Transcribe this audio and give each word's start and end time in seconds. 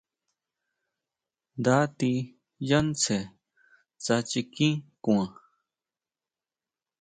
Nda 1.59 1.75
tí 1.97 2.11
yá 2.69 2.79
tsjen 2.99 3.23
tsá 4.01 4.15
chikín 4.29 4.73
kuan. 5.03 5.29